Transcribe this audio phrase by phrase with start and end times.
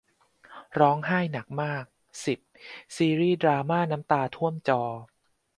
[0.79, 1.83] ร้องไห้หนักมาก
[2.25, 2.39] สิบ
[2.95, 4.83] ซีรีส์ดราม่าน้ำตาท่วมจอ